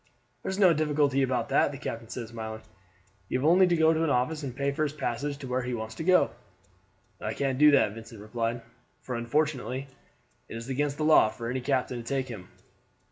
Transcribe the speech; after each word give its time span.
"There's 0.41 0.57
no 0.57 0.73
difficulty 0.73 1.21
about 1.21 1.49
that," 1.49 1.71
the 1.71 1.77
captain 1.77 2.07
said 2.09 2.27
smiling; 2.27 2.63
"you 3.29 3.37
have 3.37 3.45
only 3.45 3.67
to 3.67 3.75
go 3.75 3.93
to 3.93 4.03
an 4.03 4.09
office 4.09 4.41
and 4.41 4.55
pay 4.55 4.71
for 4.71 4.81
his 4.81 4.93
passage 4.93 5.37
to 5.37 5.47
where 5.47 5.61
he 5.61 5.75
wants 5.75 5.93
to 5.93 6.03
go." 6.03 6.31
"I 7.21 7.35
can't 7.35 7.59
do 7.59 7.69
that," 7.69 7.93
Vincent 7.93 8.19
replied; 8.19 8.63
"for 9.01 9.13
unfortunately 9.13 9.87
it 10.49 10.57
is 10.57 10.69
against 10.69 10.97
the 10.97 11.05
law 11.05 11.29
for 11.29 11.51
any 11.51 11.61
captain 11.61 11.97
to 11.97 12.03
take 12.03 12.29
him." 12.29 12.49